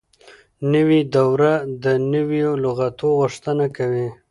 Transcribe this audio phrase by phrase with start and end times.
[0.73, 1.51] نوې دوره
[1.83, 4.07] د نوو لغاتو غوښتنه کوي.